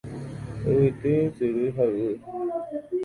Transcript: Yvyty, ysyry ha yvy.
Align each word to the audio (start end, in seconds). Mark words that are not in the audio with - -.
Yvyty, 0.71 1.13
ysyry 1.27 1.67
ha 1.75 1.85
yvy. 1.93 2.15